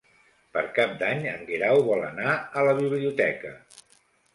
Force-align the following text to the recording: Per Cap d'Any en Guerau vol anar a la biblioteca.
Per 0.55 0.63
Cap 0.77 0.95
d'Any 1.01 1.21
en 1.35 1.45
Guerau 1.51 1.85
vol 1.93 2.03
anar 2.11 2.35
a 2.59 2.67
la 2.71 2.77
biblioteca. 2.85 3.59